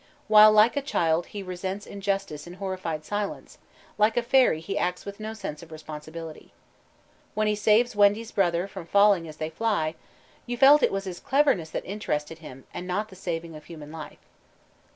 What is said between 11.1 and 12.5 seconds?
cleverness that interested